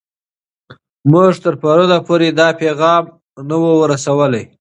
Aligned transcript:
موږ 1.11 1.33
تر 1.43 1.53
پرون 1.61 1.91
پورې 2.07 2.29
دا 2.39 2.47
پیغام 2.61 3.03
نه 3.49 3.55
و 3.61 3.63
رسوولی. 3.93 4.43